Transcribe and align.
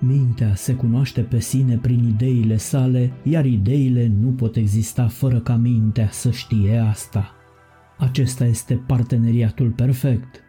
Mintea 0.00 0.54
se 0.54 0.74
cunoaște 0.74 1.20
pe 1.20 1.40
sine 1.40 1.76
prin 1.76 2.04
ideile 2.04 2.56
sale, 2.56 3.12
iar 3.22 3.44
ideile 3.44 4.12
nu 4.20 4.28
pot 4.28 4.56
exista 4.56 5.06
fără 5.06 5.40
ca 5.40 5.56
mintea 5.56 6.08
să 6.10 6.30
știe 6.30 6.78
asta. 6.78 7.32
Acesta 7.98 8.44
este 8.44 8.74
parteneriatul 8.74 9.70
perfect. 9.70 10.40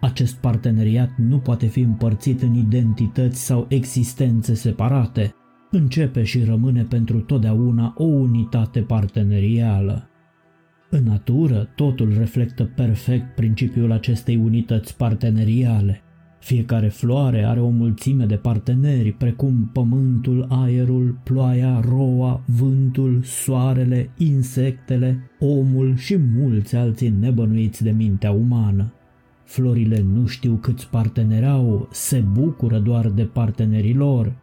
Acest 0.00 0.36
parteneriat 0.36 1.10
nu 1.16 1.38
poate 1.38 1.66
fi 1.66 1.80
împărțit 1.80 2.42
în 2.42 2.54
identități 2.54 3.44
sau 3.44 3.66
existențe 3.68 4.54
separate. 4.54 5.34
Începe 5.70 6.22
și 6.22 6.44
rămâne 6.44 6.82
pentru 6.82 7.20
totdeauna 7.20 7.94
o 7.96 8.04
unitate 8.04 8.80
partenerială. 8.80 10.08
În 10.90 11.02
natură, 11.04 11.68
totul 11.74 12.14
reflectă 12.18 12.64
perfect 12.64 13.34
principiul 13.34 13.92
acestei 13.92 14.36
unități 14.36 14.96
parteneriale. 14.96 16.03
Fiecare 16.44 16.88
floare 16.88 17.44
are 17.44 17.60
o 17.60 17.68
mulțime 17.68 18.24
de 18.24 18.36
parteneri, 18.36 19.12
precum 19.12 19.70
pământul, 19.72 20.46
aerul, 20.48 21.18
ploaia, 21.22 21.80
roa, 21.80 22.42
vântul, 22.46 23.20
soarele, 23.22 24.10
insectele, 24.16 25.30
omul 25.38 25.96
și 25.96 26.16
mulți 26.16 26.76
alții 26.76 27.14
nebănuiți 27.20 27.82
de 27.82 27.90
mintea 27.90 28.30
umană. 28.30 28.92
Florile 29.44 30.04
nu 30.12 30.26
știu 30.26 30.54
câți 30.54 30.88
parteneri 30.90 31.46
au, 31.46 31.88
se 31.92 32.24
bucură 32.32 32.78
doar 32.78 33.08
de 33.08 33.24
partenerii 33.24 33.94
lor. 33.94 34.36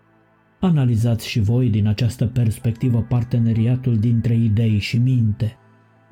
Analizați 0.59 1.27
și 1.27 1.39
voi 1.39 1.69
din 1.69 1.87
această 1.87 2.25
perspectivă 2.25 3.05
parteneriatul 3.09 3.97
dintre 3.97 4.35
idei 4.35 4.77
și 4.77 4.97
minte. 4.97 5.57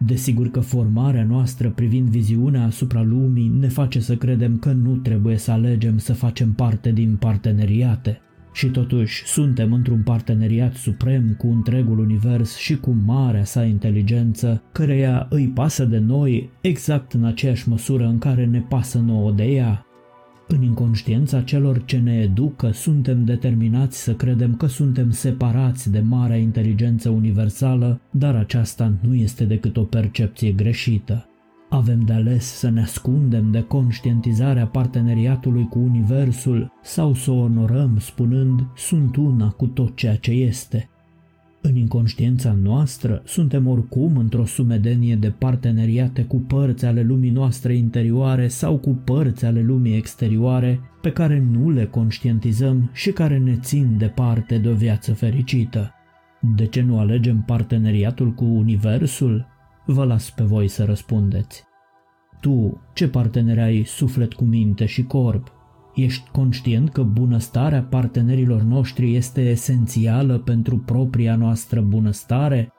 Desigur 0.05 0.51
că 0.51 0.59
formarea 0.59 1.23
noastră 1.23 1.69
privind 1.69 2.07
viziunea 2.07 2.65
asupra 2.65 3.01
lumii 3.01 3.47
ne 3.59 3.67
face 3.67 3.99
să 3.99 4.15
credem 4.15 4.57
că 4.57 4.71
nu 4.71 4.95
trebuie 4.95 5.37
să 5.37 5.51
alegem 5.51 5.97
să 5.97 6.13
facem 6.13 6.51
parte 6.51 6.91
din 6.91 7.15
parteneriate. 7.15 8.21
Și 8.53 8.67
totuși 8.67 9.25
suntem 9.25 9.73
într-un 9.73 10.01
parteneriat 10.03 10.73
suprem 10.73 11.35
cu 11.37 11.47
întregul 11.47 11.99
univers 11.99 12.57
și 12.57 12.77
cu 12.77 12.97
marea 13.05 13.43
sa 13.43 13.63
inteligență, 13.63 14.63
căreia 14.71 15.27
îi 15.29 15.47
pasă 15.47 15.85
de 15.85 15.97
noi 15.97 16.49
exact 16.61 17.13
în 17.13 17.25
aceeași 17.25 17.69
măsură 17.69 18.05
în 18.05 18.17
care 18.17 18.45
ne 18.45 18.59
pasă 18.59 18.99
nouă 18.99 19.31
de 19.31 19.43
ea. 19.43 19.88
În 20.51 20.61
inconștiența 20.61 21.41
celor 21.41 21.85
ce 21.85 21.97
ne 21.97 22.13
educă, 22.13 22.71
suntem 22.71 23.25
determinați 23.25 24.03
să 24.03 24.13
credem 24.13 24.55
că 24.55 24.65
suntem 24.65 25.11
separați 25.11 25.91
de 25.91 25.99
marea 25.99 26.37
inteligență 26.37 27.09
universală, 27.09 28.01
dar 28.11 28.35
aceasta 28.35 28.93
nu 29.01 29.15
este 29.15 29.45
decât 29.45 29.77
o 29.77 29.83
percepție 29.83 30.51
greșită. 30.51 31.29
Avem 31.69 31.99
de 31.99 32.13
ales 32.13 32.45
să 32.45 32.69
ne 32.69 32.81
ascundem 32.81 33.51
de 33.51 33.61
conștientizarea 33.61 34.67
parteneriatului 34.67 35.67
cu 35.67 35.79
Universul 35.79 36.71
sau 36.81 37.13
să 37.13 37.31
o 37.31 37.39
onorăm 37.39 37.97
spunând 37.99 38.67
sunt 38.75 39.15
una 39.15 39.49
cu 39.49 39.65
tot 39.65 39.95
ceea 39.95 40.15
ce 40.15 40.31
este. 40.31 40.89
În 41.61 41.75
inconștiența 41.75 42.51
noastră 42.61 43.21
suntem 43.25 43.67
oricum 43.67 44.17
într-o 44.17 44.45
sumedenie 44.45 45.15
de 45.15 45.29
parteneriate 45.29 46.23
cu 46.23 46.37
părți 46.37 46.85
ale 46.85 47.01
lumii 47.01 47.29
noastre 47.29 47.75
interioare 47.75 48.47
sau 48.47 48.77
cu 48.77 48.89
părți 48.89 49.45
ale 49.45 49.61
lumii 49.61 49.95
exterioare 49.95 50.79
pe 51.01 51.11
care 51.11 51.39
nu 51.51 51.69
le 51.69 51.85
conștientizăm 51.85 52.89
și 52.93 53.11
care 53.11 53.37
ne 53.37 53.55
țin 53.55 53.97
departe 53.97 54.57
de 54.57 54.69
o 54.69 54.73
viață 54.73 55.13
fericită. 55.13 55.93
De 56.55 56.65
ce 56.65 56.81
nu 56.81 56.99
alegem 56.99 57.43
parteneriatul 57.45 58.31
cu 58.31 58.45
Universul? 58.45 59.47
Vă 59.85 60.03
las 60.03 60.29
pe 60.29 60.43
voi 60.43 60.67
să 60.67 60.83
răspundeți. 60.83 61.63
Tu, 62.41 62.81
ce 62.93 63.07
parteneri 63.07 63.59
ai 63.59 63.83
suflet 63.85 64.33
cu 64.33 64.43
minte 64.43 64.85
și 64.85 65.03
corp? 65.03 65.58
Ești 65.95 66.29
conștient 66.31 66.89
că 66.89 67.03
bunăstarea 67.03 67.83
partenerilor 67.83 68.61
noștri 68.61 69.15
este 69.15 69.41
esențială 69.41 70.37
pentru 70.37 70.77
propria 70.77 71.35
noastră 71.35 71.81
bunăstare? 71.81 72.73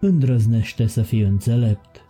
Îndrăznește 0.00 0.86
să 0.86 1.02
fii 1.02 1.20
înțelept. 1.20 2.05